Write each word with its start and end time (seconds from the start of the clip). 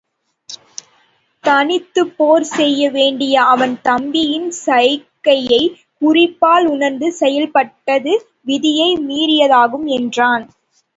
தனித்துப்போர் 1.43 2.45
செய்ய 2.51 2.89
வேண்டிய 2.89 3.43
அவன் 3.45 3.81
தம்பியின் 3.81 4.49
சைகையைக் 4.65 5.77
குறிப்பால் 6.01 6.67
உணர்ந்து 6.67 7.11
செயல்பட்டது 7.13 8.15
விதியை 8.43 8.97
மீறியதாகும் 9.07 9.87
என்றான். 9.99 10.45